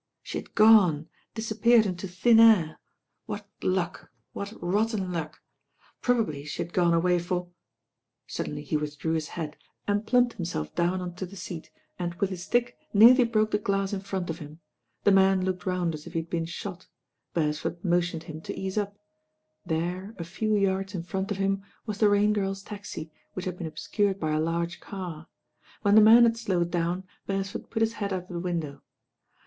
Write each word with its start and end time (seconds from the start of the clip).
She 0.23 0.39
had 0.39 0.55
gone. 0.55 1.09
Disappeared 1.35 1.85
into 1.85 2.07
thin 2.07 2.39
air. 2.39 2.79
What 3.27 3.47
luck, 3.61 4.09
what 4.33 4.51
rotten 4.59 5.13
luck 5.13 5.43
I 5.79 5.83
Probably 6.01 6.43
she 6.43 6.63
had 6.63 6.73
gone 6.73 6.95
away 6.95 7.19
fo 7.19 7.39
r 7.41 7.47
Suddenly 8.25 8.63
he 8.63 8.75
withdrew 8.77 9.13
his 9.13 9.27
head 9.37 9.57
and 9.87 10.07
plumped 10.07 10.33
him 10.33 10.37
THE 10.39 10.47
PURSUIT 10.47 10.53
TO 10.53 10.57
FOLKESTONE 10.57 10.71
1«5 10.71 10.75
self 10.75 10.89
down 10.89 11.01
on 11.01 11.15
to 11.17 11.25
the 11.27 11.35
scat, 11.35 11.69
and 11.99 12.15
with 12.15 12.31
his 12.31 12.41
stick 12.41 12.77
nearly 12.95 13.23
broke 13.23 13.51
the 13.51 13.59
glass 13.59 13.93
in 13.93 13.99
front 14.01 14.31
of 14.31 14.39
him. 14.39 14.59
The 15.03 15.11
man 15.11 15.45
looked 15.45 15.67
round 15.67 15.93
as 15.93 16.07
if 16.07 16.13
he 16.13 16.19
had 16.21 16.31
been 16.31 16.45
she 16.45 16.67
t 16.71 16.79
BeresforJ 17.35 17.83
motioned 17.83 18.23
him 18.23 18.41
to 18.41 18.57
ease 18.59 18.79
up. 18.79 18.97
There 19.67 20.15
a 20.17 20.23
h^r 20.23 20.59
yards 20.59 20.95
in 20.95 21.03
ront 21.03 21.29
of 21.29 21.37
him 21.37 21.61
was 21.85 21.99
the 21.99 22.09
Rain 22.09 22.33
Girl's 22.33 22.63
taxi, 22.63 23.11
which 23.33 23.45
had 23.45 23.55
been 23.55 23.67
obscured 23.67 24.19
by 24.19 24.31
a 24.31 24.39
large 24.41 24.79
car. 24.79 25.27
When 25.83 25.93
the 25.93 26.01
man 26.01 26.23
had 26.23 26.37
slowed 26.37 26.71
down, 26.71 27.03
Beresford 27.27 27.69
put 27.69 27.83
his 27.83 27.93
head 27.93 28.11
out 28.11 28.23
of 28.23 28.29
the 28.29 28.39
window. 28.39 28.81